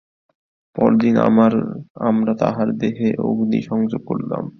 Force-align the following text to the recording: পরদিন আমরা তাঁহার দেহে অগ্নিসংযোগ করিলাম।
পরদিন 0.75 1.15
আমরা 2.01 2.33
তাঁহার 2.39 2.69
দেহে 2.77 3.09
অগ্নিসংযোগ 3.21 4.01
করিলাম। 4.07 4.43